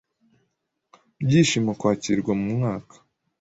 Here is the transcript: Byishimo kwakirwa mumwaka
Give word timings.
Byishimo 1.25 1.71
kwakirwa 1.79 2.31
mumwaka 2.41 2.95